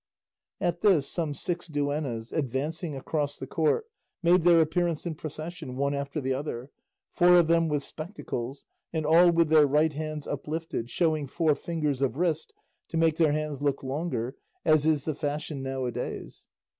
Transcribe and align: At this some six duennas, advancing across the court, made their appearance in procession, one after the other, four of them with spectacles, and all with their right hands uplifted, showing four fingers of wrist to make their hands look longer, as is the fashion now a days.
At 0.59 0.81
this 0.81 1.07
some 1.07 1.35
six 1.35 1.67
duennas, 1.67 2.33
advancing 2.33 2.95
across 2.95 3.37
the 3.37 3.45
court, 3.45 3.85
made 4.23 4.41
their 4.41 4.59
appearance 4.59 5.05
in 5.05 5.13
procession, 5.13 5.77
one 5.77 5.93
after 5.93 6.19
the 6.19 6.33
other, 6.33 6.71
four 7.11 7.37
of 7.37 7.45
them 7.45 7.67
with 7.67 7.83
spectacles, 7.83 8.65
and 8.91 9.05
all 9.05 9.29
with 9.31 9.49
their 9.49 9.67
right 9.67 9.93
hands 9.93 10.25
uplifted, 10.25 10.89
showing 10.89 11.27
four 11.27 11.53
fingers 11.53 12.01
of 12.01 12.17
wrist 12.17 12.51
to 12.87 12.97
make 12.97 13.17
their 13.17 13.33
hands 13.33 13.61
look 13.61 13.83
longer, 13.83 14.33
as 14.65 14.87
is 14.87 15.05
the 15.05 15.13
fashion 15.13 15.61
now 15.61 15.85
a 15.85 15.91
days. 15.91 16.47